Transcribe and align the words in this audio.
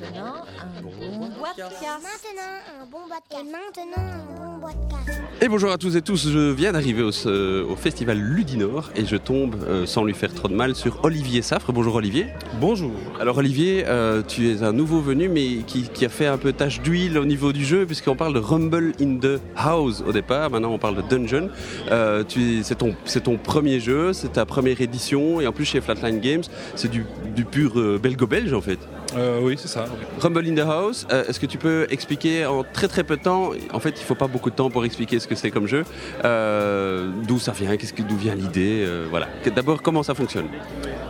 maintenant 0.00 0.44
un 0.60 0.82
bon 0.82 1.28
bois 1.38 1.52
de 1.56 1.62
casse. 1.62 2.02
Maintenant 2.02 2.42
un 2.80 2.86
bon 2.86 2.98
bois 3.06 3.18
de 3.18 3.34
casse. 3.34 3.40
Et 3.40 3.44
maintenant 3.44 3.96
un 3.96 4.36
bon 4.36 4.58
bois 4.58 4.70
de 4.70 4.90
casse. 4.90 5.18
Et 5.40 5.48
bonjour 5.48 5.70
à 5.70 5.78
tous 5.78 5.96
et 5.96 6.02
tous, 6.02 6.28
je 6.30 6.50
viens 6.50 6.72
d'arriver 6.72 7.02
au, 7.02 7.10
euh, 7.26 7.64
au 7.64 7.76
festival 7.76 8.18
Ludinor 8.18 8.90
et 8.96 9.06
je 9.06 9.16
tombe, 9.16 9.56
euh, 9.66 9.86
sans 9.86 10.04
lui 10.04 10.14
faire 10.14 10.34
trop 10.34 10.48
de 10.48 10.54
mal, 10.54 10.74
sur 10.74 11.04
Olivier 11.04 11.42
Safre. 11.42 11.72
Bonjour 11.72 11.94
Olivier. 11.94 12.26
Bonjour. 12.60 12.92
Alors 13.20 13.38
Olivier, 13.38 13.84
euh, 13.86 14.22
tu 14.26 14.50
es 14.50 14.62
un 14.62 14.72
nouveau 14.72 15.00
venu 15.00 15.28
mais 15.28 15.62
qui, 15.66 15.88
qui 15.88 16.04
a 16.04 16.08
fait 16.08 16.26
un 16.26 16.38
peu 16.38 16.52
tache 16.52 16.80
d'huile 16.80 17.18
au 17.18 17.24
niveau 17.24 17.52
du 17.52 17.64
jeu 17.64 17.86
puisqu'on 17.86 18.16
parle 18.16 18.34
de 18.34 18.40
Rumble 18.40 18.92
in 19.00 19.18
the 19.18 19.40
House 19.56 20.02
au 20.06 20.12
départ, 20.12 20.50
maintenant 20.50 20.72
on 20.72 20.78
parle 20.78 20.96
de 20.96 21.02
Dungeon. 21.02 21.50
Euh, 21.90 22.24
c'est 22.62 23.22
ton, 23.22 23.36
premier 23.36 23.80
jeu, 23.80 24.12
c'est 24.12 24.32
ta 24.32 24.44
première 24.44 24.80
édition 24.80 25.40
et 25.40 25.46
en 25.46 25.52
plus 25.52 25.64
chez 25.64 25.80
Flatline 25.80 26.20
Games, 26.20 26.42
c'est 26.74 26.90
du, 26.90 27.04
du 27.34 27.44
pur 27.44 27.78
euh, 27.78 27.98
belgo-belge 27.98 28.52
en 28.52 28.60
fait. 28.60 28.78
Euh, 29.16 29.40
oui, 29.42 29.56
c'est 29.58 29.68
ça. 29.68 29.86
oui. 29.90 30.04
Rumble 30.20 30.46
in 30.46 30.54
the 30.54 30.68
House, 30.68 31.06
euh, 31.10 31.24
est-ce 31.26 31.40
que 31.40 31.46
tu 31.46 31.56
peux 31.56 31.86
expliquer 31.90 32.44
en 32.44 32.62
très 32.62 32.88
très 32.88 33.04
peu 33.04 33.16
de 33.16 33.22
temps, 33.22 33.52
en 33.72 33.80
fait 33.80 33.94
il 33.98 34.04
faut 34.04 34.14
pas 34.14 34.26
beaucoup 34.26 34.50
de 34.50 34.54
temps 34.54 34.68
pour 34.68 34.84
expliquer 34.84 35.18
ce 35.18 35.26
que 35.26 35.34
c'est 35.34 35.50
comme 35.50 35.66
jeu, 35.66 35.84
euh, 36.26 37.08
d'où 37.26 37.38
ça 37.38 37.52
vient, 37.52 37.74
qu'est-ce 37.78 37.94
que, 37.94 38.02
d'où 38.02 38.16
vient 38.16 38.34
l'idée, 38.34 38.86
voilà. 39.10 39.28
D'abord 39.56 39.80
comment 39.82 40.02
ça 40.02 40.14
fonctionne? 40.14 40.46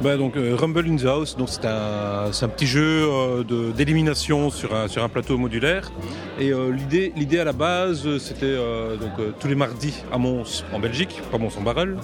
Bah, 0.01 0.17
donc, 0.17 0.35
Rumble 0.37 0.87
in 0.89 0.97
the 0.97 1.07
House, 1.07 1.37
donc 1.37 1.49
c'est 1.49 1.65
un, 1.65 2.31
c'est 2.31 2.45
un 2.45 2.49
petit 2.49 2.67
jeu 2.69 3.09
de- 3.45 3.73
d'élimination 3.73 4.51
sur 4.51 4.73
un, 4.75 4.87
sur 4.87 5.03
un 5.03 5.09
plateau 5.09 5.37
modulaire. 5.37 5.91
Et 6.39 6.53
l'idée, 6.73 7.13
l'idée 7.17 7.41
à 7.41 7.45
la 7.45 7.53
base, 7.53 8.07
c'était 8.19 8.55
donc, 9.01 9.39
tous 9.41 9.49
les 9.49 9.57
mardis 9.57 9.95
à 10.13 10.19
Mons, 10.19 10.65
en 10.73 10.79
Belgique, 10.79 11.21
pas 11.33 11.39
Mons-en-Barœul. 11.39 11.97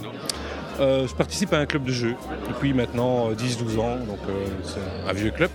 Euh, 0.80 1.06
je 1.06 1.14
participe 1.14 1.52
à 1.52 1.58
un 1.58 1.66
club 1.66 1.84
de 1.84 1.92
jeu 1.92 2.16
depuis 2.48 2.72
maintenant 2.74 3.30
euh, 3.30 3.34
10-12 3.34 3.78
ans, 3.78 3.96
donc 4.08 4.18
c'est 4.64 5.08
un 5.08 5.12
vieux 5.12 5.30
club. 5.30 5.50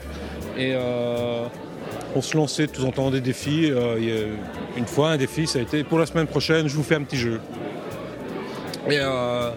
Et 0.60 0.74
euh, 0.76 1.46
on 2.16 2.22
se 2.22 2.36
lançait 2.36 2.68
de 2.68 2.72
temps 2.72 2.84
en 2.84 2.92
temps 2.92 3.12
des 3.12 3.22
défis. 3.22 3.72
Euh, 3.72 4.36
une 4.76 4.86
fois, 4.86 5.12
un 5.12 5.18
défi, 5.18 5.48
ça 5.48 5.60
a 5.60 5.62
été 5.62 5.86
pour 5.86 5.98
la 5.98 6.06
semaine 6.06 6.28
prochaine, 6.28 6.68
je 6.68 6.76
vous 6.76 6.84
fais 6.84 6.96
un 6.96 7.04
petit 7.04 7.18
jeu. 7.18 7.40
Et, 8.90 8.98
euh, 9.00 9.52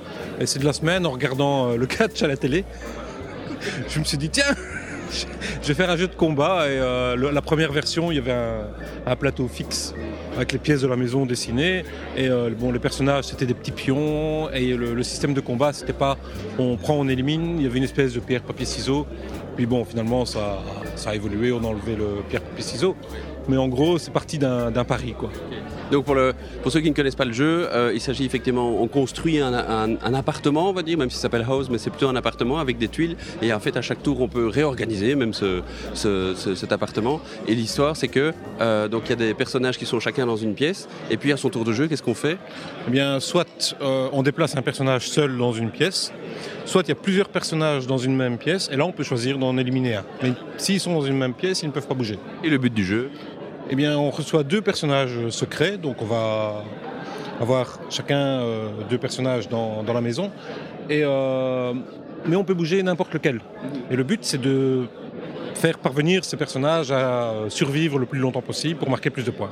c'est 0.45 0.61
de 0.61 0.65
la 0.65 0.73
semaine, 0.73 1.05
en 1.05 1.11
regardant 1.11 1.73
le 1.73 1.87
catch 1.87 2.23
à 2.23 2.29
la 2.29 2.37
télé, 2.37 2.65
je 3.89 3.99
me 3.99 4.05
suis 4.05 4.17
dit, 4.17 4.31
tiens, 4.31 4.55
je 5.63 5.69
vais 5.69 5.75
faire 5.75 5.91
un 5.91 5.97
jeu 5.97 6.07
de 6.07 6.15
combat. 6.15 6.69
Et 6.71 6.79
la 6.79 7.43
première 7.43 7.73
version, 7.73 8.13
il 8.13 8.17
y 8.17 8.19
avait 8.19 8.37
un, 9.07 9.17
plateau 9.17 9.49
fixe 9.49 9.95
avec 10.37 10.53
les 10.53 10.59
pièces 10.59 10.83
de 10.83 10.87
la 10.87 10.97
maison 10.97 11.27
dessinées. 11.27 11.85
Et 12.17 12.29
bon, 12.59 12.73
les 12.73 12.79
personnages, 12.79 13.25
c'était 13.25 13.47
des 13.47 13.55
petits 13.55 13.73
pions. 13.73 14.51
Et 14.53 14.75
le, 14.75 14.95
le 14.95 15.03
système 15.03 15.35
de 15.35 15.41
combat, 15.41 15.73
c'était 15.73 15.93
pas 15.93 16.17
on 16.59 16.77
prend, 16.77 16.95
on 16.95 17.09
élimine. 17.09 17.59
Il 17.59 17.65
y 17.65 17.67
avait 17.67 17.79
une 17.79 17.85
espèce 17.85 18.15
de 18.15 18.21
pierre, 18.21 18.43
papier, 18.43 18.67
ciseaux. 18.67 19.07
Puis 19.57 19.67
bon, 19.67 19.85
finalement, 19.85 20.25
ça, 20.25 20.63
ça 20.97 21.11
a 21.11 21.15
évolué. 21.15 21.53
On 21.53 21.65
a 21.65 21.67
enlevé 21.67 21.97
le 21.97 22.23
pierre, 22.29 22.43
ciseaux. 22.59 22.97
Mais 23.49 23.57
en 23.57 23.69
gros, 23.69 23.99
c'est 23.99 24.13
parti 24.13 24.39
d'un 24.39 24.85
pari, 24.85 25.15
quoi. 25.19 25.31
Donc 25.91 26.07
pour, 26.07 26.15
le, 26.15 26.33
pour 26.63 26.73
ceux 26.73 26.81
qui 26.81 26.89
ne 26.89 26.95
connaissent 26.95 27.17
pas 27.17 27.27
le 27.27 27.33
jeu, 27.35 27.69
euh, 27.71 27.91
il 27.95 28.01
s'agit 28.01 28.25
effectivement, 28.25 28.81
on 28.81 28.89
construit 28.89 29.39
un, 29.41 29.53
un- 29.53 29.97
un 30.03 30.15
appartement, 30.15 30.71
on 30.71 30.73
va 30.73 30.83
dire, 30.83 30.97
même 30.97 31.11
si 31.11 31.17
ça 31.17 31.23
s'appelle 31.23 31.45
house, 31.47 31.69
mais 31.71 31.77
c'est 31.77 31.91
plutôt 31.91 32.09
un 32.09 32.17
appartement 32.17 32.59
avec 32.61 32.79
des 32.79 32.89
tuiles. 32.89 33.15
Et 33.43 33.53
en 33.53 33.61
fait, 33.61 33.77
à 33.77 33.83
chaque 33.83 34.03
tour, 34.03 34.21
on 34.23 34.29
peut 34.29 34.47
réorganiser 34.47 35.15
même 35.17 35.35
ce, 35.35 35.61
ce- 35.93 36.33
ce- 36.35 36.55
cet 36.55 36.73
appartement. 36.73 37.21
Et 37.47 37.55
l'histoire, 37.55 37.95
c'est 37.97 38.09
que 38.09 38.33
euh, 38.63 38.89
donc 38.89 39.03
il 39.07 39.11
y 39.11 39.13
a 39.13 39.17
des 39.17 39.35
personnages 39.35 39.77
qui 39.77 39.85
sont 39.85 40.01
chacun 40.01 40.25
dans 40.25 40.37
une 40.37 40.55
pièce. 40.55 40.89
Et 41.11 41.19
puis 41.19 41.31
à 41.31 41.37
son 41.37 41.51
tour 41.51 41.65
de 41.65 41.73
jeu, 41.73 41.89
qu'est-ce 41.89 42.03
qu'on 42.03 42.15
fait? 42.15 42.39
Eh 42.89 42.91
bien, 42.91 43.21
soit 43.21 43.75
euh, 43.83 44.09
on 44.13 44.23
déplace 44.23 44.57
un 44.57 44.63
personnage 44.63 45.09
seul 45.11 45.37
dans 45.37 45.53
une 45.53 45.71
pièce, 45.71 46.11
soit 46.65 46.83
il 46.85 46.89
y 46.89 46.93
a 46.93 46.95
plusieurs 46.97 47.29
personnages 47.29 47.87
dans 47.87 47.99
une 47.99 48.17
même 48.17 48.39
pièce, 48.39 48.71
et 48.73 48.77
là 48.77 48.87
on 48.87 48.93
peut 48.93 49.05
choisir 49.05 49.37
d'en 49.37 49.59
éliminer 49.59 49.97
un. 49.97 50.05
Mais 50.23 50.33
s'ils 50.57 50.81
sont 50.81 50.95
dans 50.95 51.03
une 51.05 51.19
même 51.19 51.35
pièce, 51.35 51.63
ils 51.63 51.67
ne 51.67 51.73
peuvent 51.73 51.87
pas 51.87 51.95
bouger. 51.95 52.19
Et 52.43 52.49
le 52.49 52.57
but 52.57 52.73
du 52.73 52.85
jeu? 52.85 53.11
Eh 53.73 53.75
bien, 53.75 53.97
on 53.97 54.11
reçoit 54.11 54.43
deux 54.43 54.61
personnages 54.61 55.31
secrets, 55.31 55.79
donc 55.79 56.03
on 56.03 56.05
va 56.05 56.63
avoir 57.41 57.81
chacun 57.89 58.19
euh, 58.19 58.69
deux 58.91 58.99
personnages 58.99 59.49
dans, 59.49 59.83
dans 59.83 59.95
la 59.95 60.03
maison, 60.03 60.31
et, 60.91 61.01
euh, 61.03 61.73
mais 62.27 62.37
on 62.37 62.45
peut 62.45 62.53
bouger 62.53 62.83
n'importe 62.83 63.15
lequel. 63.15 63.41
Et 63.91 63.97
le 63.97 64.05
but, 64.05 64.25
c'est 64.25 64.39
de 64.39 64.85
faire 65.55 65.79
parvenir 65.79 66.23
ces 66.23 66.37
personnages 66.37 66.93
à 66.93 67.33
survivre 67.49 67.99
le 67.99 68.05
plus 68.05 68.19
longtemps 68.19 68.43
possible 68.43 68.79
pour 68.79 68.91
marquer 68.91 69.09
plus 69.09 69.25
de 69.25 69.31
points. 69.31 69.49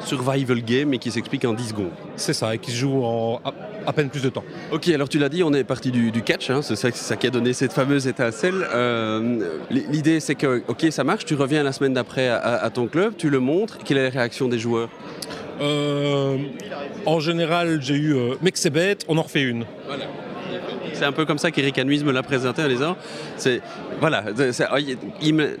survival 0.00 0.60
game 0.62 0.92
et 0.92 0.98
qui 0.98 1.10
s'explique 1.10 1.46
en 1.46 1.54
10 1.54 1.68
secondes. 1.68 1.92
C'est 2.16 2.34
ça, 2.34 2.54
et 2.54 2.58
qui 2.58 2.70
se 2.70 2.76
joue 2.76 3.02
en 3.02 3.40
à, 3.86 3.92
peine 3.92 4.08
plus 4.10 4.22
de 4.22 4.28
temps. 4.28 4.44
Ok, 4.72 4.88
alors 4.88 5.08
tu 5.08 5.18
l'as 5.18 5.28
dit, 5.28 5.42
on 5.42 5.52
est 5.52 5.64
parti 5.64 5.90
du, 5.90 6.10
du 6.10 6.22
catch, 6.22 6.50
hein, 6.50 6.60
c'est 6.62 6.76
ça, 6.76 6.90
qui 7.16 7.26
a 7.26 7.30
donné 7.30 7.52
cette 7.52 7.72
fameuse 7.72 8.06
étincelle. 8.06 8.66
Euh, 8.74 9.58
L'idée 9.70 10.20
c'est 10.20 10.34
que, 10.34 10.62
ok, 10.68 10.86
ça 10.90 11.04
marche, 11.04 11.24
tu 11.24 11.34
reviens 11.34 11.62
la 11.62 11.72
semaine 11.72 11.94
d'après 11.94 12.28
à, 12.28 12.38
à 12.38 12.70
ton 12.70 12.86
club, 12.86 13.14
tu 13.16 13.30
le 13.30 13.40
montres, 13.40 13.78
quelle 13.84 13.98
est 13.98 14.04
la 14.04 14.10
réaction 14.10 14.48
des 14.48 14.58
joueurs? 14.58 14.88
Euh, 15.60 16.36
en 17.06 17.20
général, 17.20 17.80
j'ai 17.80 17.94
eu 17.94 18.14
euh, 18.14 18.34
mec 18.42 18.56
c'est 18.56 18.70
bête, 18.70 19.04
on 19.08 19.16
en 19.18 19.22
refait 19.22 19.42
une. 19.42 19.64
C'est 20.92 21.04
un 21.04 21.12
peu 21.12 21.24
comme 21.24 21.38
ça 21.38 21.50
qu'Eric 21.50 21.78
Anuise 21.78 22.04
me 22.04 22.12
l'a 22.12 22.22
présenté 22.22 22.62
en 22.62 22.68
disant, 22.68 22.96
c'est, 23.36 23.60
voilà, 24.00 24.24
il 25.20 25.34
me- 25.34 25.56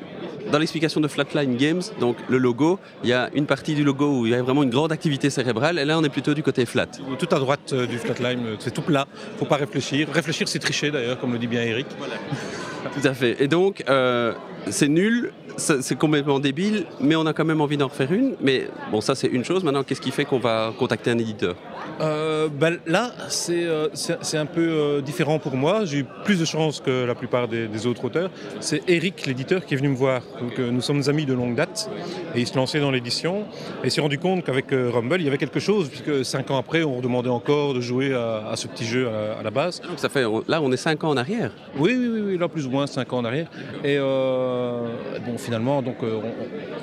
dans 0.50 0.58
l'explication 0.58 1.00
de 1.00 1.08
Flatline 1.08 1.56
Games, 1.56 1.82
donc 2.00 2.16
le 2.28 2.38
logo, 2.38 2.78
il 3.02 3.10
y 3.10 3.12
a 3.12 3.30
une 3.34 3.46
partie 3.46 3.74
du 3.74 3.84
logo 3.84 4.20
où 4.20 4.26
il 4.26 4.32
y 4.32 4.34
a 4.34 4.42
vraiment 4.42 4.62
une 4.62 4.70
grande 4.70 4.92
activité 4.92 5.30
cérébrale, 5.30 5.78
et 5.78 5.84
là 5.84 5.98
on 5.98 6.04
est 6.04 6.08
plutôt 6.08 6.34
du 6.34 6.42
côté 6.42 6.66
flat. 6.66 6.86
Tout 6.86 7.28
à 7.30 7.38
droite 7.38 7.72
euh, 7.72 7.86
du 7.86 7.98
flatline, 7.98 8.46
euh, 8.46 8.56
c'est 8.58 8.72
tout 8.72 8.82
plat, 8.82 9.06
faut 9.38 9.44
pas 9.44 9.56
réfléchir. 9.56 10.08
Réfléchir 10.12 10.48
c'est 10.48 10.58
tricher 10.58 10.90
d'ailleurs, 10.90 11.18
comme 11.18 11.32
le 11.32 11.38
dit 11.38 11.46
bien 11.46 11.62
Eric. 11.62 11.86
Tout 11.88 13.08
à 13.08 13.14
fait. 13.14 13.42
Et 13.42 13.48
donc, 13.48 13.82
euh, 13.88 14.34
c'est 14.70 14.88
nul, 14.88 15.32
c'est 15.56 15.96
complètement 15.98 16.40
débile, 16.40 16.84
mais 17.00 17.14
on 17.16 17.26
a 17.26 17.32
quand 17.32 17.44
même 17.44 17.60
envie 17.60 17.76
d'en 17.76 17.88
refaire 17.88 18.12
une. 18.12 18.34
Mais 18.40 18.66
bon, 18.90 19.00
ça 19.00 19.14
c'est 19.14 19.28
une 19.28 19.44
chose. 19.44 19.62
Maintenant, 19.62 19.84
qu'est-ce 19.84 20.00
qui 20.00 20.10
fait 20.10 20.24
qu'on 20.24 20.38
va 20.38 20.72
contacter 20.78 21.10
un 21.10 21.18
éditeur? 21.18 21.54
Euh, 22.00 22.48
ben, 22.48 22.78
là, 22.86 23.12
c'est 23.28 23.64
euh, 23.66 23.88
un 24.34 24.46
peu 24.46 24.66
euh, 24.68 25.00
différent 25.00 25.38
pour 25.38 25.54
moi. 25.56 25.84
J'ai 25.84 25.98
eu 25.98 26.06
plus 26.24 26.40
de 26.40 26.44
chance 26.44 26.80
que 26.80 27.04
la 27.04 27.14
plupart 27.14 27.46
des, 27.46 27.68
des 27.68 27.86
autres 27.86 28.04
auteurs. 28.04 28.30
C'est 28.60 28.82
Eric, 28.88 29.26
l'éditeur, 29.26 29.64
qui 29.64 29.74
est 29.74 29.76
venu 29.76 29.90
me 29.90 29.94
voir. 29.96 30.22
Donc, 30.40 30.58
euh, 30.58 30.70
nous 30.72 30.80
sommes 30.80 31.02
amis 31.08 31.24
de 31.26 31.34
longue 31.34 31.54
date 31.54 31.88
et 32.34 32.40
il 32.40 32.46
se 32.46 32.56
lançait 32.56 32.80
dans 32.80 32.90
l'édition. 32.90 33.44
Et 33.84 33.90
s'est 33.90 34.00
rendu 34.00 34.18
compte 34.18 34.44
qu'avec 34.44 34.66
Rumble, 34.70 35.20
il 35.20 35.24
y 35.24 35.28
avait 35.28 35.38
quelque 35.38 35.60
chose, 35.60 35.88
puisque 35.88 36.24
cinq 36.24 36.50
ans 36.50 36.56
après, 36.58 36.82
on 36.82 36.96
redemandait 36.96 37.28
encore 37.30 37.74
de 37.74 37.80
jouer 37.80 38.12
à, 38.12 38.48
à 38.50 38.56
ce 38.56 38.66
petit 38.66 38.84
jeu 38.86 39.08
à- 39.08 39.38
à 39.38 39.42
la 39.42 39.50
base. 39.50 39.80
Donc 39.82 39.98
ça 39.98 40.08
fait, 40.08 40.24
là, 40.48 40.60
on 40.62 40.72
est 40.72 40.76
cinq 40.76 41.04
ans 41.04 41.10
en 41.10 41.16
arrière? 41.16 41.52
Oui, 41.78 41.94
oui, 41.96 42.08
oui, 42.08 42.20
oui, 42.26 42.38
là 42.38 42.48
plus 42.48 42.66
ou 42.66 42.70
moins 42.70 42.86
5 42.86 43.12
ans 43.12 43.18
en 43.18 43.24
arrière. 43.24 43.48
Et 43.84 43.98
bon, 45.26 45.38
finalement, 45.38 45.82
donc 45.82 45.96
euh, 46.02 46.20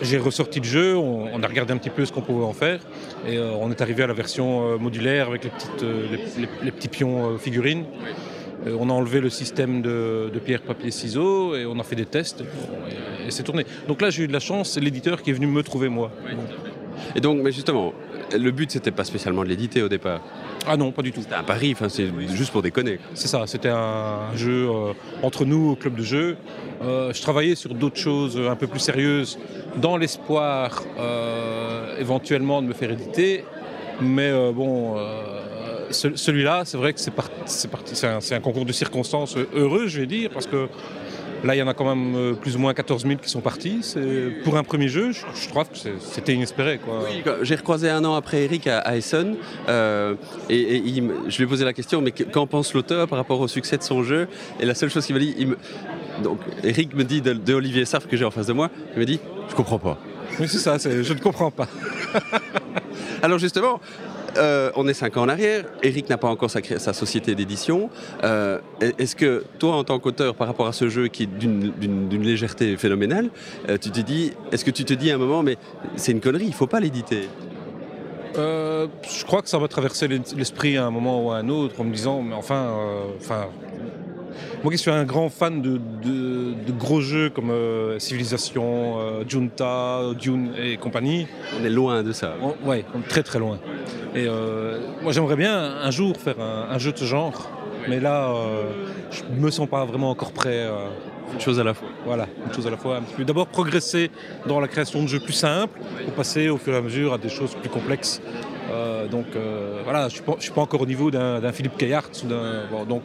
j'ai 0.01 0.17
ressorti 0.17 0.59
le 0.59 0.65
jeu, 0.65 0.95
on, 0.97 1.41
a 1.41 1.47
regardé 1.47 1.73
un 1.73 1.77
petit 1.77 1.89
peu 1.89 2.05
ce 2.05 2.11
qu'on 2.11 2.21
pouvait 2.21 2.45
en 2.45 2.53
faire, 2.53 2.79
et 3.27 3.37
euh, 3.37 3.51
on 3.59 3.71
est 3.71 3.81
arrivé 3.81 4.03
à 4.03 4.07
la 4.07 4.13
version 4.13 4.73
euh, 4.73 4.77
modulaire 4.77 5.27
avec 5.27 5.43
les, 5.43 5.49
petites, 5.49 5.83
euh, 5.83 6.17
les, 6.63 6.71
petits 6.71 6.87
pions 6.87 7.31
euh, 7.31 7.37
figurines. 7.37 7.85
Euh, 8.67 8.77
on 8.79 8.89
a 8.89 8.93
enlevé 8.93 9.21
le 9.21 9.29
système 9.29 9.81
de, 9.81 10.31
pierre, 10.43 10.61
papier, 10.61 10.91
ciseaux, 10.91 11.55
et 11.55 11.65
on 11.65 11.79
a 11.79 11.83
fait 11.83 11.95
des 11.95 12.05
tests, 12.05 12.43
et 13.25 13.31
c'est 13.31 13.43
tourné. 13.43 13.65
Donc 13.87 14.01
là, 14.01 14.09
j'ai 14.09 14.23
eu 14.23 14.27
de 14.27 14.33
la 14.33 14.39
chance, 14.39 14.71
c'est 14.71 14.81
l'éditeur 14.81 15.21
qui 15.21 15.31
est 15.31 15.33
venu 15.33 15.47
me 15.47 15.63
trouver 15.63 15.89
moi. 15.89 16.11
Et 17.15 17.21
donc, 17.21 17.39
mais 17.41 17.51
justement, 17.51 17.93
le 18.37 18.51
but 18.51 18.71
c'était 18.71 18.91
pas 18.91 19.03
spécialement 19.03 19.43
de 19.43 19.49
l'éditer 19.49 19.81
au 19.81 19.89
départ. 19.89 20.21
Ah 20.67 20.77
non, 20.77 20.91
pas 20.91 21.01
du 21.01 21.11
tout. 21.11 21.21
C'était 21.21 21.35
un 21.35 21.43
pari. 21.43 21.71
Enfin, 21.73 21.89
c'est 21.89 22.07
juste 22.35 22.51
pour 22.51 22.61
déconner. 22.61 22.99
C'est 23.13 23.27
ça, 23.27 23.45
c'était 23.47 23.69
un 23.69 24.35
jeu 24.35 24.69
euh, 24.69 24.93
entre 25.23 25.45
nous 25.45 25.71
au 25.71 25.75
club 25.75 25.95
de 25.95 26.03
jeu. 26.03 26.37
Euh, 26.83 27.11
je 27.13 27.21
travaillais 27.21 27.55
sur 27.55 27.73
d'autres 27.73 27.97
choses 27.97 28.37
un 28.39 28.55
peu 28.55 28.67
plus 28.67 28.79
sérieuses 28.79 29.37
dans 29.77 29.97
l'espoir 29.97 30.83
euh, 30.99 31.97
éventuellement 31.99 32.61
de 32.61 32.67
me 32.67 32.73
faire 32.73 32.91
éditer. 32.91 33.43
Mais 34.01 34.31
bon, 34.51 34.95
ce- 35.91 36.15
celui-là, 36.15 36.63
c'est 36.65 36.77
vrai 36.77 36.91
que 36.93 36.99
c'est 36.99 37.11
par- 37.11 37.29
c'est 37.45 37.69
parti, 37.69 37.95
c'est 37.95 38.07
un, 38.07 38.19
c'est 38.19 38.33
un 38.33 38.39
concours 38.39 38.65
de 38.65 38.71
circonstances 38.71 39.35
heureux, 39.53 39.87
je 39.87 39.99
vais 39.99 40.07
dire, 40.07 40.31
parce 40.33 40.47
que 40.47 40.67
là, 41.43 41.55
il 41.55 41.59
y 41.59 41.61
en 41.61 41.67
a 41.67 41.73
quand 41.73 41.85
même 41.95 42.15
euh, 42.15 42.33
plus 42.33 42.55
ou 42.55 42.59
moins 42.59 42.73
14 42.73 43.03
000 43.05 43.15
qui 43.21 43.29
sont 43.29 43.41
partis. 43.41 43.79
C'est- 43.81 44.41
Pour 44.43 44.57
un 44.57 44.63
premier 44.63 44.87
jeu, 44.87 45.11
je, 45.11 45.21
je 45.35 45.49
trouve 45.49 45.65
que 45.69 45.77
c'était 45.99 46.33
inespéré. 46.33 46.77
Quoi. 46.79 47.01
Oui, 47.09 47.23
J'ai 47.43 47.55
recroisé 47.55 47.89
un 47.89 48.03
an 48.05 48.15
après 48.15 48.43
Eric 48.43 48.67
à, 48.67 48.79
à 48.79 48.95
Essen 48.95 49.35
euh, 49.69 50.15
et, 50.49 50.59
et 50.59 50.77
il 50.77 51.03
me- 51.03 51.29
je 51.29 51.37
lui 51.37 51.43
ai 51.45 51.47
posé 51.47 51.65
la 51.65 51.73
question, 51.73 52.01
mais 52.01 52.11
que- 52.11 52.23
qu'en 52.23 52.47
pense 52.47 52.73
l'auteur 52.73 53.07
par 53.07 53.17
rapport 53.17 53.39
au 53.39 53.47
succès 53.47 53.77
de 53.77 53.83
son 53.83 54.03
jeu? 54.03 54.27
Et 54.59 54.65
la 54.65 54.75
seule 54.75 54.89
chose 54.89 55.05
qu'il 55.05 55.15
m'a 55.15 55.21
dit, 55.21 55.35
il 55.37 55.47
me- 55.47 55.57
donc 56.23 56.39
Eric 56.63 56.93
me 56.95 57.03
dit 57.03 57.21
de, 57.21 57.33
de 57.33 57.53
Olivier 57.53 57.85
Sarf 57.85 58.07
que 58.07 58.15
j'ai 58.17 58.25
en 58.25 58.31
face 58.31 58.47
de 58.47 58.53
moi, 58.53 58.69
il 58.95 58.99
me 58.99 59.05
dit, 59.05 59.19
je 59.49 59.55
comprends 59.55 59.79
pas. 59.79 59.97
Oui, 60.39 60.47
c'est 60.47 60.59
ça, 60.59 60.77
je 60.77 61.13
ne 61.13 61.19
comprends 61.19 61.51
pas. 61.51 61.67
Alors 63.21 63.37
justement, 63.37 63.79
euh, 64.37 64.71
on 64.75 64.87
est 64.87 64.93
cinq 64.93 65.17
ans 65.17 65.23
en 65.23 65.29
arrière. 65.29 65.65
Eric 65.83 66.09
n'a 66.09 66.17
pas 66.17 66.27
encore 66.29 66.49
sa, 66.49 66.59
sa 66.77 66.93
société 66.93 67.35
d'édition. 67.35 67.89
Euh, 68.23 68.59
Est-ce 68.97 69.15
que 69.15 69.43
toi, 69.59 69.75
en 69.75 69.83
tant 69.83 69.99
qu'auteur, 69.99 70.35
par 70.35 70.47
rapport 70.47 70.67
à 70.67 70.73
ce 70.73 70.89
jeu 70.89 71.07
qui 71.07 71.23
est 71.23 71.25
d'une- 71.25 71.73
légèreté 72.21 72.77
phénoménale, 72.77 73.29
euh, 73.69 73.77
tu 73.79 73.91
te 73.91 73.99
dis, 73.99 74.31
est-ce 74.51 74.63
que 74.65 74.71
tu 74.71 74.85
te 74.85 74.93
dis 74.93 75.11
à 75.11 75.15
un 75.15 75.17
moment, 75.17 75.43
mais 75.43 75.57
c'est 75.95 76.11
une 76.11 76.21
connerie, 76.21 76.45
il 76.47 76.53
faut 76.53 76.67
pas 76.67 76.79
l'éditer? 76.79 77.27
Je 78.35 79.25
crois 79.25 79.41
que 79.41 79.49
ça 79.49 79.57
va 79.59 79.67
traverser 79.67 80.07
l'es- 80.07 80.21
l'esprit 80.37 80.77
à 80.77 80.85
un 80.85 80.91
moment 80.91 81.25
ou 81.25 81.31
à 81.31 81.37
un 81.37 81.49
autre 81.49 81.81
en 81.81 81.83
me 81.83 81.93
disant, 81.93 82.21
mais 82.21 82.33
enfin, 82.35 82.71
enfin 83.17 83.47
Moi 84.63 84.71
qui 84.71 84.77
suis 84.77 84.91
un 84.91 85.03
grand 85.03 85.29
fan 85.29 85.61
de, 85.61 85.77
de- 86.03 86.53
de 86.67 86.71
gros 86.77 87.01
jeux 87.01 87.29
comme 87.29 87.49
euh, 87.51 87.99
Civilization, 87.99 88.99
euh, 88.99 89.23
Junta, 89.27 90.01
Dune 90.19 90.51
et 90.61 90.77
compagnie, 90.77 91.27
On 91.59 91.65
est 91.65 91.69
loin 91.69 92.03
de 92.03 92.11
ça. 92.11 92.33
on- 92.41 92.67
ouais, 92.67 92.85
on 92.95 92.99
est 92.99 93.07
très 93.07 93.23
très 93.23 93.39
loin. 93.39 93.59
Et 94.15 94.25
euh, 94.27 94.79
moi 95.01 95.11
j'aimerais 95.11 95.35
bien 95.35 95.55
un 95.57 95.91
jour 95.91 96.15
faire 96.17 96.39
un, 96.39 96.67
un 96.73 96.77
jeu 96.77 96.91
de 96.91 96.97
ce 96.97 97.05
genre, 97.05 97.49
mais 97.89 97.99
là 97.99 98.29
je 99.11 99.23
me 99.39 99.49
sens 99.51 99.67
pas 99.67 99.83
vraiment 99.85 100.09
encore 100.09 100.31
prêt. 100.31 100.67
Une 101.33 101.39
chose 101.39 101.61
à 101.61 101.63
la 101.63 101.73
fois. 101.73 101.87
voilà, 102.05 102.27
une 102.45 102.53
chose 102.53 102.67
à 102.67 102.69
la 102.69 102.75
fois. 102.75 102.97
Un 102.97 103.01
petit 103.03 103.13
peu. 103.15 103.23
D'abord 103.23 103.47
progresser 103.47 104.11
dans 104.47 104.59
la 104.59 104.67
création 104.67 105.01
de 105.01 105.07
jeux 105.07 105.21
plus 105.21 105.31
simples, 105.31 105.79
pour 106.03 106.13
passer 106.13 106.49
au 106.49 106.57
fur 106.57 106.73
et 106.73 106.77
à 106.77 106.81
mesure 106.81 107.13
à 107.13 107.17
des 107.17 107.29
choses 107.29 107.55
plus 107.55 107.69
complexes. 107.69 108.21
Euh, 108.69 109.07
donc 109.07 109.27
euh, 109.37 109.79
voilà, 109.85 110.09
je 110.09 110.19
ne 110.27 110.39
suis 110.41 110.51
pas 110.51 110.59
encore 110.61 110.81
au 110.81 110.85
niveau 110.85 111.09
d'un 111.09 111.51
Philippe 111.53 111.77
Kayart 111.77 112.09
ou 112.25 112.27
d'un. 112.27 112.63
bon, 112.69 112.83
donc 112.83 113.03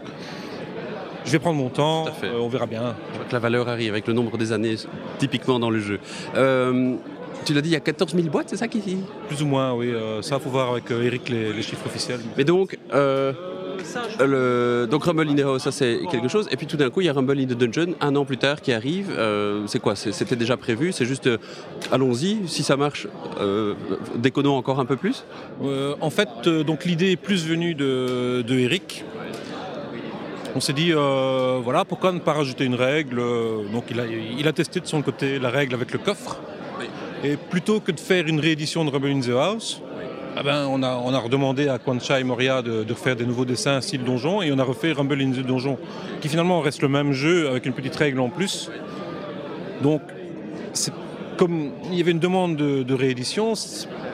je 1.27 1.33
vais 1.33 1.39
prendre 1.39 1.59
mon 1.59 1.69
temps, 1.69 2.05
Tout 2.05 2.11
à 2.11 2.13
fait. 2.13 2.27
euh, 2.29 2.41
on 2.41 2.49
verra 2.49 2.67
bien. 2.67 2.95
Je 3.15 3.19
que 3.29 3.33
la 3.33 3.39
valeur 3.39 3.69
arrive 3.69 3.93
avec 3.93 4.07
le 4.07 4.13
nombre 4.15 4.39
des 4.39 4.53
années 4.53 4.77
typiquement 5.19 5.59
dans 5.59 5.71
le 5.71 5.81
jeu. 5.81 5.99
Euh, 6.37 6.95
tu 7.45 7.53
l'as 7.55 7.61
dit, 7.61 7.69
il 7.69 7.73
y 7.73 7.77
a 7.77 7.81
14 7.81 8.15
000 8.15 8.29
boîtes, 8.29 8.49
c'est 8.49 8.57
ça 8.57 8.69
qui... 8.69 8.81
Plus 9.29 9.43
ou 9.43 9.47
moins, 9.47 9.73
oui. 9.75 9.89
euh, 9.93 10.23
ça, 10.23 10.37
il 10.37 10.43
faut 10.43 10.51
voir 10.51 10.71
avec 10.73 10.91
euh, 10.91 11.03
Eric 11.03 11.29
les, 11.29 11.53
les 11.53 11.63
chiffres 11.63 11.87
officiels. 11.87 12.21
Mais 12.37 12.45
donc, 12.45 12.77
le, 14.21 14.87
donc 14.91 15.05
Rumble 15.05 15.29
in 15.29 15.35
the 15.35 15.41
House, 15.41 15.63
ça 15.63 15.71
c'est 15.73 16.01
quelque 16.11 16.29
chose. 16.29 16.49
Et 16.51 16.57
puis 16.57 16.67
tout 16.67 16.77
d'un 16.77 16.91
coup, 16.91 17.01
il 17.03 17.07
y 17.07 17.09
a 17.09 17.13
Rumble 17.13 17.39
in 17.39 17.45
the 17.45 17.55
Dungeon, 17.57 17.95
un 18.01 18.17
an 18.17 18.25
plus 18.25 18.39
tard, 18.39 18.61
qui 18.61 18.73
arrive. 18.73 19.11
Euh, 19.17 19.63
c'est 19.67 19.79
quoi? 19.81 19.95
C'était 19.97 20.37
déjà 20.37 20.57
prévu? 20.57 20.93
C'est 20.93 21.05
juste, 21.05 21.27
euh, 21.27 21.39
allons-y, 21.93 22.39
si 22.47 22.63
ça 22.63 22.77
marche, 22.77 23.07
euh, 23.41 23.75
déconnons 24.17 24.57
encore 24.57 24.81
un 24.81 24.87
peu 24.87 24.97
plus? 24.97 25.25
En 26.01 26.11
fait, 26.11 26.49
donc 26.49 26.85
l'idée 26.85 27.13
est 27.13 27.17
plus 27.17 27.47
venue 27.47 27.75
de, 27.75 28.43
de 28.47 28.55
Eric. 28.59 29.05
On 30.57 30.61
s'est 30.61 30.73
dit, 30.73 30.91
euh, 30.95 31.61
voilà, 31.63 31.85
pourquoi 31.85 32.13
ne 32.13 32.19
pas 32.19 32.33
rajouter 32.33 32.65
une 32.65 32.77
règle 32.77 33.19
euh, 33.19 33.69
Donc 33.75 33.85
il 33.91 34.01
a, 34.01 34.05
il 34.07 34.49
a 34.49 34.55
testé 34.55 34.81
de 34.81 34.87
son 34.87 35.03
côté 35.03 35.39
la 35.39 35.51
règle 35.51 35.75
avec 35.75 35.93
le 35.93 35.99
coffre. 35.99 36.39
Et 37.23 37.37
plutôt 37.37 37.79
que 37.79 37.93
de 37.93 38.01
faire 38.01 38.27
une 38.27 38.41
réédition 38.41 38.83
de 38.87 38.91
Rebel 38.91 39.15
in 39.15 39.21
the 39.21 39.37
House, 39.37 39.83
ah 40.35 40.43
ben, 40.43 40.67
on, 40.71 40.83
a, 40.83 40.95
on 40.95 41.13
a 41.13 41.19
redemandé 41.19 41.69
à 41.69 41.79
Quancha 41.79 42.21
et 42.21 42.25
Moria 42.25 42.63
de, 42.63 42.85
de 42.85 42.93
refaire 42.95 43.17
des 43.17 43.27
nouveaux 43.27 43.45
dessins 43.45 43.83
style 43.83 44.03
donjon 44.03 44.41
et 44.41 44.51
on 44.51 44.59
a 44.59 44.65
refait 44.65 44.93
Rumble 44.93 45.21
in 45.21 45.33
the 45.33 45.47
Donjon, 45.47 45.77
qui 46.23 46.31
finalement 46.31 46.63
reste 46.63 46.81
le 46.81 46.89
même 46.89 47.13
jeu 47.13 47.51
avec 47.51 47.67
une 47.67 47.75
petite 47.75 47.97
règle 47.97 48.21
en 48.21 48.31
plus. 48.31 48.71
Donc, 49.83 50.01
comme 51.37 51.73
il 51.91 51.99
y 51.99 52.01
avait 52.01 52.13
une 52.13 52.19
demande 52.19 52.57
de, 52.57 52.83
de 52.83 52.95
réédition, 52.95 53.53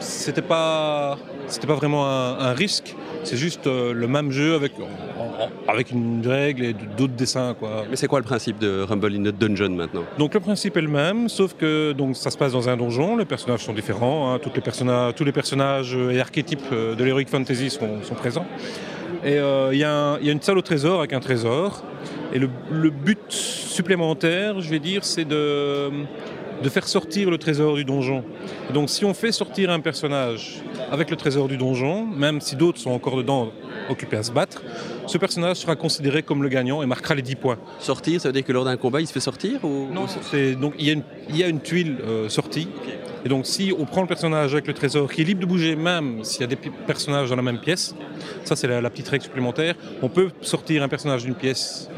c'était 0.03 0.43
pas, 0.43 1.17
c'était 1.47 1.67
pas 1.67 1.75
vraiment 1.75 2.07
un, 2.07 2.39
un 2.39 2.53
risque. 2.53 2.95
C'est 3.25 3.37
juste 3.37 3.67
euh, 3.69 3.93
le 3.93 4.09
même 4.09 4.33
jeu 4.33 4.55
avec, 4.55 4.73
avec 5.69 5.93
une 5.93 6.27
règle 6.27 6.65
et 6.65 6.73
d'autres 6.73 7.13
dessins. 7.15 7.55
Quoi. 7.59 7.85
Mais 7.89 7.97
c'est 7.97 8.09
quoi 8.09 8.19
le 8.19 8.25
principe 8.25 8.59
de 8.59 8.83
Rumble 8.83 9.15
in 9.15 9.23
the 9.31 9.35
Dungeon 9.39 9.71
maintenant? 9.71 10.03
Donc 10.19 10.35
le 10.35 10.41
principe 10.41 10.77
est 10.77 10.81
le 10.83 10.89
même, 10.89 11.29
sauf 11.29 11.55
que 11.55 11.93
donc, 11.93 12.17
ça 12.17 12.31
se 12.31 12.37
passe 12.37 12.53
dans 12.53 12.69
un 12.69 12.77
donjon, 12.77 13.17
les 13.17 13.25
personnages 13.25 13.61
sont 13.65 13.73
différents, 13.73 14.33
hein, 14.35 14.39
toutes 14.43 14.57
les 14.57 14.61
personnages, 14.63 15.15
tous 15.15 15.25
les 15.25 15.33
personnages 15.33 15.95
euh, 15.97 16.11
et 16.11 16.21
archétypes 16.21 16.61
euh, 16.73 16.95
de 16.97 17.05
l'Heroic 17.05 17.27
Fantasy 17.29 17.71
sont, 17.71 18.03
sont 18.03 18.15
présents. 18.15 18.47
Et 19.25 19.39
euh, 19.39 19.71
il 19.73 19.79
y, 19.79 19.85
a 19.85 19.95
un- 19.95 20.19
il 20.19 20.27
y 20.27 20.31
a 20.31 20.33
une 20.33 20.43
salle 20.43 20.59
au 20.59 20.63
trésor 20.63 20.99
avec 20.99 21.13
un 21.13 21.21
trésor. 21.21 21.85
Et 22.33 22.39
le, 22.41 22.49
le 22.73 22.91
but 22.91 23.21
supplémentaire, 23.29 24.61
je 24.61 24.69
vais 24.71 24.79
dire, 24.81 25.05
c'est 25.05 25.25
de, 25.27 25.91
de 26.63 26.69
faire 26.69 26.87
sortir 26.87 27.31
le 27.31 27.39
trésor 27.39 27.75
du 27.75 27.85
donjon. 27.85 28.25
Donc 28.73 28.89
si 28.89 29.05
on 29.05 29.15
fait 29.15 29.33
sortir 29.33 29.71
un 29.71 29.81
personnage 29.81 30.63
avec 30.91 31.11
le 31.11 31.17
trésor 31.17 31.49
du 31.49 31.57
donjon, 31.57 32.07
même 32.07 32.41
si 32.41 32.57
d'autres 32.57 32.79
sont 32.79 32.91
encore 32.91 33.17
dedans 33.17 33.51
occupés 33.89 34.17
à 34.17 34.23
se 34.23 34.31
battre, 34.31 34.63
ce 35.07 35.19
personnage 35.19 35.57
sera 35.57 35.77
considéré 35.77 36.23
comme 36.23 36.43
le 36.43 36.49
gagnant 36.49 36.83
et 36.83 36.87
marquera 36.87 37.15
les 37.15 37.23
10 37.23 37.37
points. 37.37 37.59
Sortir, 37.81 38.21
ça 38.21 38.29
veut 38.29 38.33
dire 38.33 38.45
que 38.45 38.53
lors 38.53 38.65
d'un 38.65 38.77
combat, 38.77 39.01
il 39.01 39.07
se 39.07 39.13
fait 39.13 39.21
sortir 39.21 39.65
ou... 39.65 39.89
Non, 39.93 40.07
c'est 40.07 40.55
donc 40.55 40.75
il 40.79 40.87
y 40.87 40.91
a 40.91 40.93
une, 40.93 41.03
il 41.29 41.37
y 41.37 41.43
a 41.43 41.49
une 41.49 41.61
tuile 41.61 41.97
euh, 42.07 42.29
sortie. 42.29 42.69
Et 43.25 43.29
donc 43.29 43.47
si 43.47 43.73
on 43.77 43.85
prend 43.85 44.03
le 44.03 44.09
personnage 44.09 44.53
avec 44.53 44.67
le 44.67 44.75
trésor 44.75 45.11
qui 45.11 45.23
est 45.23 45.25
libre 45.25 45.41
de 45.41 45.47
bouger 45.47 45.77
même 45.77 46.25
s'il 46.25 46.41
y 46.41 46.45
a 46.45 46.49
des 46.49 46.57
personnages 46.57 47.31
dans 47.31 47.37
la 47.37 47.43
même 47.43 47.61
pièce, 47.61 47.95
ça 48.45 48.57
c'est 48.57 48.67
la, 48.67 48.81
la 48.81 48.91
petite 48.91 49.09
règle 49.09 49.25
supplémentaire, 49.25 49.75
on 50.03 50.09
peut 50.09 50.31
sortir 50.41 50.83
un 50.83 50.89
personnage 50.89 51.25
d'une 51.25 51.35
pièce 51.35 51.89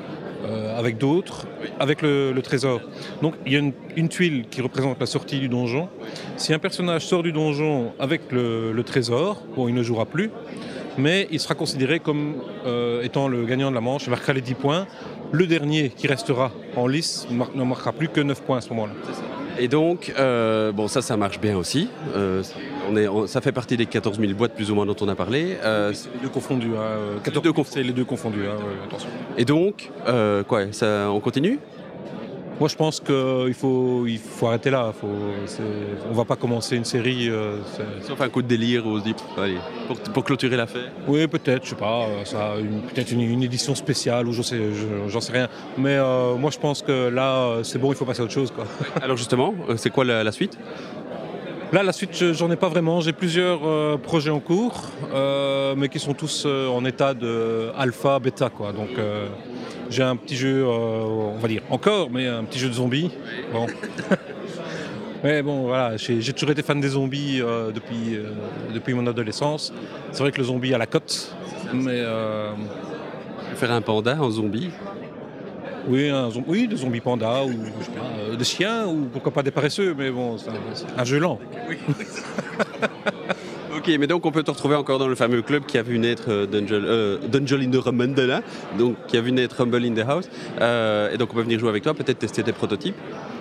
euh, 0.45 0.79
avec 0.79 0.99
d'autres, 0.99 1.47
avec 1.81 2.03
le, 2.03 2.33
le 2.33 2.43
trésor. 2.43 2.81
Donc 3.23 3.35
il 3.47 3.53
y 3.53 3.57
a 3.57 3.59
une, 3.59 3.73
une 3.97 4.09
tuile 4.09 4.47
qui 4.51 4.61
représente 4.61 5.01
la 5.01 5.07
sortie 5.07 5.41
du 5.41 5.49
donjon. 5.49 5.89
Si 6.37 6.53
un 6.53 6.59
personnage 6.59 7.07
sort 7.07 7.23
du 7.23 7.33
donjon 7.33 7.93
avec 7.99 8.31
le, 8.31 8.73
le 8.73 8.83
trésor, 8.83 9.43
bon 9.57 9.69
il 9.69 9.75
ne 9.75 9.83
jouera 9.83 10.07
plus, 10.07 10.31
mais 10.99 11.27
il 11.31 11.41
sera 11.41 11.55
considéré 11.55 12.01
comme 12.01 12.35
euh, 12.67 13.03
étant 13.03 13.29
le 13.29 13.45
gagnant 13.45 13.71
de 13.71 13.75
la 13.75 13.81
manche, 13.81 14.05
il 14.07 14.11
marquera 14.11 14.33
les 14.33 14.41
10 14.41 14.55
points. 14.55 14.87
Le 15.33 15.47
dernier 15.47 15.91
qui 15.91 16.07
restera 16.07 16.53
en 16.77 16.87
lice 16.87 17.27
ne 17.31 17.65
marquera 17.65 17.93
plus 17.93 18.09
que 18.09 18.21
9 18.21 18.43
points 18.43 18.59
à 18.59 18.61
ce 18.61 18.69
moment-là. 18.71 18.93
Et 19.59 19.69
donc, 19.69 20.13
euh, 20.19 20.73
bon, 20.73 20.89
ça, 20.89 21.01
ça 21.01 21.17
marche 21.17 21.39
bien 21.41 21.57
aussi. 21.57 21.89
Euh, 22.17 22.43
on 22.91 22.97
est, 22.97 23.07
on- 23.07 23.27
ça 23.27 23.41
fait 23.41 23.53
partie 23.53 23.77
des 23.77 23.87
14 23.87 24.19
000 24.19 24.33
boîtes 24.35 24.55
plus 24.55 24.71
ou 24.71 24.75
moins 24.75 24.85
dont 24.87 24.97
on 25.01 25.09
a 25.09 25.15
parlé. 25.15 25.57
Euh, 25.63 25.93
Les 25.93 26.21
deux 26.23 26.29
confondus. 26.29 26.73
Hein, 26.77 26.81
euh, 26.83 27.19
14 27.23 27.45
deux 27.45 27.53
confondus. 27.53 27.75
c'est 27.75 27.83
les 27.87 27.93
deux 27.93 28.05
confondus. 28.05 28.47
hein, 28.47 28.57
ouais, 28.59 28.85
attention. 28.87 29.09
et 29.39 29.45
donc, 29.45 29.91
euh, 30.09 30.43
quoi, 30.43 30.73
ça, 30.73 31.09
on 31.11 31.21
continue? 31.21 31.59
Moi, 32.61 32.69
je 32.69 32.77
pense 32.77 33.01
qu'il 33.01 33.55
faut, 33.55 34.07
il 34.07 34.19
faut 34.19 34.47
arrêter 34.47 34.71
là. 34.71 34.93
Faut, 34.99 35.09
on 36.09 36.15
va 36.15 36.25
pas 36.25 36.37
commencer 36.37 36.77
une 36.77 36.85
série. 36.85 37.29
euh, 37.29 37.59
Sauf 38.07 38.21
un 38.21 38.29
coup 38.29 38.43
de 38.43 38.47
délire 38.47 38.85
on 38.87 38.99
se 39.01 39.05
dit, 39.05 39.15
allez, 39.37 39.59
pour, 39.89 39.99
pour 39.99 40.25
clôturer 40.25 40.57
l'affaire. 40.57 40.91
Oui, 41.09 41.27
peut-être, 41.27 41.65
je 41.65 41.71
sais 41.71 41.75
pas. 41.77 42.03
euh, 42.07 42.25
Ça, 42.25 42.53
peut-être 42.95 43.11
une, 43.11 43.23
une 43.23 43.43
édition 43.43 43.75
spéciale 43.75 44.29
ou 44.29 44.33
je 44.33 44.43
sais, 44.43 44.57
je- 44.73 45.09
j'en 45.11 45.21
sais 45.21 45.33
rien. 45.33 45.49
Mais 45.77 45.97
euh, 45.97 46.37
moi, 46.37 46.51
je 46.53 46.59
pense 46.59 46.81
que 46.83 47.09
là, 47.09 47.35
euh, 47.49 47.63
c'est 47.65 47.79
bon. 47.79 47.93
Il 47.93 47.97
faut 47.97 48.05
passer 48.05 48.21
à 48.21 48.25
autre 48.25 48.33
chose. 48.33 48.53
Quoi. 48.53 48.67
Alors 49.03 49.17
justement, 49.17 49.53
c'est 49.77 49.91
quoi 49.91 50.05
la, 50.05 50.23
la 50.23 50.31
suite? 50.33 50.57
Là, 51.73 51.83
la 51.83 51.93
suite, 51.93 52.11
je- 52.17 52.33
j'en 52.33 52.51
ai 52.51 52.57
pas 52.57 52.69
vraiment. 52.69 53.01
J'ai 53.01 53.13
plusieurs 53.13 53.61
euh, 53.67 53.97
projets 53.97 54.31
en 54.31 54.39
cours, 54.41 54.91
euh, 55.13 55.75
mais 55.77 55.89
qui 55.89 55.99
sont 55.99 56.15
tous 56.15 56.45
euh, 56.47 56.69
en 56.69 56.85
état 56.85 57.15
de 57.15 57.71
alpha, 57.77 58.19
bêta, 58.21 58.49
quoi. 58.49 58.73
Donc, 58.73 58.91
j'ai 59.91 60.03
un 60.03 60.17
petit 60.17 60.37
jeu, 60.37 60.65
on 60.67 61.37
va 61.39 61.49
dire 61.49 61.63
encore, 61.71 62.11
mais 62.11 62.27
un 62.27 62.45
petit 62.45 62.59
jeu 62.59 62.69
de 62.69 62.75
zombies. 62.75 63.11
Bon. 63.53 63.67
mais 65.25 65.43
bon, 65.43 65.63
voilà, 65.63 65.97
j'ai 65.97 66.33
toujours 66.33 66.51
été 66.51 66.63
fan 66.63 66.81
des 66.81 66.89
zombies 66.89 67.41
depuis, 67.75 68.19
depuis 68.73 68.95
mon 68.95 69.07
adolescence. 69.07 69.73
C'est 70.13 70.21
vrai 70.23 70.33
que 70.33 70.39
le 70.39 70.45
zombie 70.45 70.73
a 70.75 70.79
la 70.79 70.87
cote, 70.87 71.35
mais 71.73 72.03
Faire 73.57 73.71
un 73.73 73.83
panda 73.83 74.17
en 74.21 74.31
zombie? 74.31 74.71
Oui, 75.89 76.09
un 76.09 76.29
oui, 76.47 76.69
des 76.69 76.77
zombies 76.77 77.01
pandas 77.01 77.45
ou 77.45 77.51
je 77.51 77.85
sais 77.85 77.91
pas, 77.91 78.05
euh, 78.19 78.37
des 78.37 78.45
chiens 78.45 78.87
ou 78.87 79.09
pourquoi 79.13 79.33
pas 79.33 79.43
des 79.43 79.51
paresseux, 79.51 79.95
mais 79.97 80.11
bon, 80.11 80.39
c'est 80.39 80.51
un, 80.51 81.01
un 81.01 81.05
jeu 81.05 81.19
lent. 81.19 81.39
Ok, 83.77 83.91
mais 83.99 84.07
donc 84.07 84.25
on 84.25 84.31
peut 84.31 84.43
te 84.43 84.51
retrouver 84.51 84.77
encore 84.77 84.99
dans 84.99 85.09
le 85.09 85.15
fameux 85.15 85.43
club 85.43 85.67
qui 85.67 85.77
a 85.77 85.83
vu 85.83 85.99
naître 85.99 86.29
euh, 86.29 86.47
Dungeon, 86.47 86.83
euh, 86.85 87.19
Dungeon 87.29 87.61
in 87.61 87.71
the 87.71 87.77
Rumble, 87.77 88.43
donc 88.79 88.97
qui 89.09 89.19
a 89.19 89.21
vu 89.21 89.31
naître 89.31 89.57
Rumble 89.59 89.85
in 89.85 89.93
the 89.93 90.09
House. 90.09 90.31
Euh, 90.61 91.13
et 91.13 91.19
donc 91.19 91.31
on 91.33 91.35
peut 91.35 91.43
venir 91.43 91.59
jouer 91.59 91.69
avec 91.69 91.83
toi, 91.83 91.93
peut-être 91.93 92.19
tester 92.21 92.43
tes 92.43 92.53
prototypes. 92.53 92.95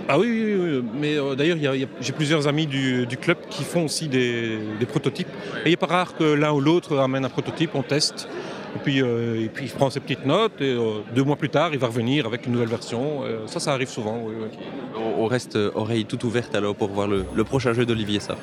Ah 0.10 0.20
oui, 0.20 0.28
oui, 0.28 0.56
oui, 0.60 0.84
mais 1.00 1.18
euh, 1.18 1.36
d'ailleurs, 1.36 1.58
j'ai 2.02 2.12
plusieurs 2.12 2.48
amis 2.48 2.66
du, 2.68 3.06
du 3.06 3.16
club 3.16 3.38
qui 3.50 3.64
font 3.64 3.86
aussi 3.86 4.10
des, 4.10 4.58
des 4.78 4.86
prototypes. 4.86 5.30
Et 5.64 5.68
il 5.68 5.70
n'est 5.70 5.78
pas 5.78 5.86
rare 5.86 6.18
que 6.18 6.26
l'un 6.26 6.52
ou 6.52 6.60
l'autre 6.60 6.98
amène 6.98 7.24
un 7.24 7.30
prototype, 7.30 7.70
on 7.74 7.84
teste. 7.84 8.28
Et 8.76 8.80
puis, 8.80 9.02
euh, 9.02 9.44
et 9.44 9.50
puis 9.50 9.66
il 9.66 9.72
prend 9.72 9.90
ses 9.90 10.00
petites 10.00 10.26
notes 10.26 10.60
et 10.60 10.74
euh, 10.74 11.02
deux 11.16 11.24
mois 11.24 11.36
plus 11.36 11.50
tard, 11.50 11.70
il 11.74 11.80
va 11.80 11.88
revenir 11.88 12.26
avec 12.26 12.46
une 12.46 12.54
nouvelle 12.54 12.70
version. 12.70 13.24
Euh, 13.24 13.46
ça, 13.48 13.60
ça 13.60 13.74
arrive 13.74 13.90
souvent. 13.90 14.20
Oui, 14.24 14.34
oui. 14.40 14.48
On, 15.18 15.26
reste 15.26 15.56
oreille 15.56 16.06
toute 16.06 16.24
ouverte 16.24 16.54
alors 16.56 16.76
pour 16.76 16.90
voir 16.90 17.08
le, 17.08 17.26
le 17.34 17.44
prochain 17.44 17.74
jeu 17.74 17.86
d'Olivier 17.86 18.20
ça. 18.20 18.36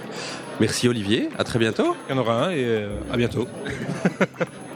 Merci 0.60 0.88
Olivier, 0.88 1.28
à 1.38 1.44
très 1.44 1.58
bientôt. 1.58 1.96
Il 2.08 2.14
y 2.14 2.18
en 2.18 2.20
aura 2.20 2.46
un 2.46 2.50
et 2.50 2.88
à 3.12 3.16
bientôt. 3.16 3.46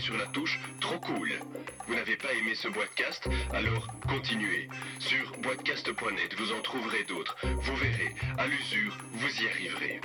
sur 0.00 0.16
la 0.16 0.26
touche 0.26 0.58
Trop 0.80 0.98
cool. 1.00 1.32
Vous 1.86 1.94
n'avez 1.94 2.16
pas 2.16 2.32
aimé 2.32 2.54
ce 2.54 2.68
podcast 2.68 3.28
Alors 3.52 3.86
continuez. 4.08 4.68
Sur 4.98 5.32
boitcast.net, 5.38 6.34
vous 6.38 6.52
en 6.52 6.60
trouverez 6.62 7.04
d'autres. 7.04 7.36
Vous 7.42 7.76
verrez, 7.76 8.14
à 8.38 8.46
l'usure, 8.46 8.96
vous 9.12 9.42
y 9.42 9.48
arriverez. 9.48 10.00